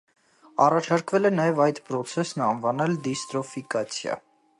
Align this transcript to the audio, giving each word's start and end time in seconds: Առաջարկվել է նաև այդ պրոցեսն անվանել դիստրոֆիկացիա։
Առաջարկվել 0.67 1.29
է 1.29 1.31
նաև 1.35 1.61
այդ 1.65 1.81
պրոցեսն 1.89 2.41
անվանել 2.47 2.97
դիստրոֆիկացիա։ 3.09 4.17